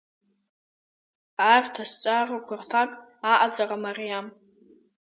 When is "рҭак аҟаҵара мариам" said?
2.61-4.27